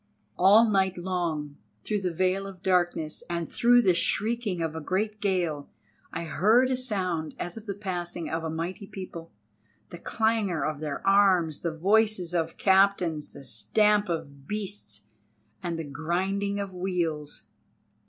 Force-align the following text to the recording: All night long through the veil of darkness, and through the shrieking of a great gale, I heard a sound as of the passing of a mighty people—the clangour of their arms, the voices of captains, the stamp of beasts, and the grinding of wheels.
All 0.35 0.67
night 0.67 0.97
long 0.97 1.57
through 1.83 2.01
the 2.01 2.11
veil 2.11 2.47
of 2.47 2.63
darkness, 2.63 3.23
and 3.29 3.51
through 3.51 3.83
the 3.83 3.93
shrieking 3.93 4.59
of 4.59 4.73
a 4.75 4.81
great 4.81 5.21
gale, 5.21 5.69
I 6.11 6.23
heard 6.23 6.71
a 6.71 6.75
sound 6.75 7.35
as 7.37 7.55
of 7.55 7.67
the 7.67 7.75
passing 7.75 8.27
of 8.27 8.43
a 8.43 8.49
mighty 8.49 8.87
people—the 8.87 9.99
clangour 9.99 10.63
of 10.65 10.79
their 10.79 11.05
arms, 11.05 11.59
the 11.59 11.77
voices 11.77 12.33
of 12.33 12.57
captains, 12.57 13.33
the 13.33 13.43
stamp 13.43 14.09
of 14.09 14.47
beasts, 14.47 15.01
and 15.61 15.77
the 15.77 15.83
grinding 15.83 16.59
of 16.59 16.73
wheels. 16.73 17.43